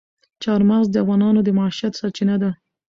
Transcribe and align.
چار 0.43 0.61
مغز 0.69 0.87
د 0.91 0.95
افغانانو 1.03 1.39
د 1.43 1.49
معیشت 1.57 1.93
سرچینه 1.99 2.35
ده. 2.41 2.51